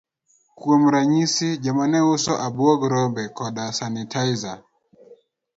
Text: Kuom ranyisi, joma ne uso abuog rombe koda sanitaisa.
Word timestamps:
Kuom 0.57 0.81
ranyisi, 0.93 1.47
joma 1.63 1.85
ne 1.91 1.99
uso 2.13 2.33
abuog 2.45 2.79
rombe 2.93 3.23
koda 3.37 3.63
sanitaisa. 3.77 4.53